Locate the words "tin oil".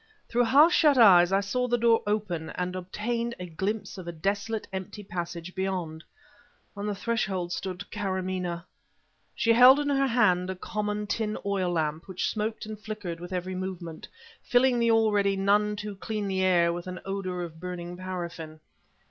11.05-11.71